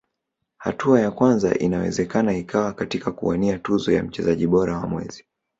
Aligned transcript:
hatua 0.57 0.99
ya 1.01 1.11
kwanza 1.11 1.57
inawezekana 1.57 2.37
ikawa 2.37 2.73
katika 2.73 3.11
kuwania 3.11 3.59
tuzo 3.59 3.91
ya 3.91 4.03
mchezaji 4.03 4.47
bora 4.47 4.77
wa 4.77 4.87
mwezi 4.87 5.25